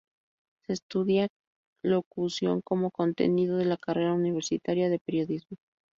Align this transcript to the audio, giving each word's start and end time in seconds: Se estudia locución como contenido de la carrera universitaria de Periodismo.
Se 0.65 0.73
estudia 0.73 1.27
locución 1.83 2.61
como 2.63 2.89
contenido 2.89 3.57
de 3.57 3.65
la 3.65 3.77
carrera 3.77 4.15
universitaria 4.15 4.89
de 4.89 4.97
Periodismo. 4.97 5.57